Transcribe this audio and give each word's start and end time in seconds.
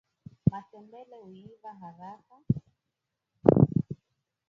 matembele 0.51 1.17
huiva 1.23 1.71
haraka 1.79 2.35